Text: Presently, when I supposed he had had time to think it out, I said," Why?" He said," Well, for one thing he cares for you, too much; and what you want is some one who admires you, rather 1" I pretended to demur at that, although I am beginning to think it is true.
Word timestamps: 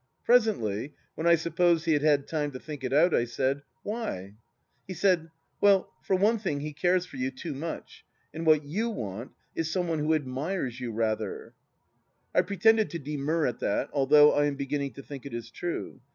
Presently, 0.25 0.95
when 1.13 1.27
I 1.27 1.35
supposed 1.35 1.85
he 1.85 1.93
had 1.93 2.01
had 2.01 2.25
time 2.27 2.49
to 2.53 2.59
think 2.59 2.83
it 2.83 2.91
out, 2.91 3.13
I 3.13 3.23
said," 3.25 3.61
Why?" 3.83 4.33
He 4.87 4.95
said," 4.95 5.29
Well, 5.61 5.93
for 6.01 6.15
one 6.15 6.39
thing 6.39 6.61
he 6.61 6.73
cares 6.73 7.05
for 7.05 7.17
you, 7.17 7.29
too 7.29 7.53
much; 7.53 8.03
and 8.33 8.43
what 8.43 8.63
you 8.65 8.89
want 8.89 9.33
is 9.53 9.69
some 9.71 9.87
one 9.87 9.99
who 9.99 10.15
admires 10.15 10.79
you, 10.79 10.91
rather 10.91 11.53
1" 12.31 12.41
I 12.43 12.47
pretended 12.47 12.89
to 12.89 12.97
demur 12.97 13.45
at 13.45 13.59
that, 13.59 13.89
although 13.93 14.31
I 14.33 14.45
am 14.47 14.55
beginning 14.55 14.93
to 14.93 15.03
think 15.03 15.27
it 15.27 15.35
is 15.35 15.51
true. 15.51 16.01